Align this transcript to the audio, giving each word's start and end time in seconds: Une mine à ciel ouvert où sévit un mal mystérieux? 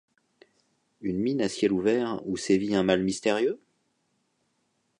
Une 1.01 1.19
mine 1.19 1.41
à 1.43 1.47
ciel 1.47 1.71
ouvert 1.71 2.21
où 2.25 2.35
sévit 2.35 2.73
un 2.73 2.81
mal 2.81 3.03
mystérieux? 3.03 3.61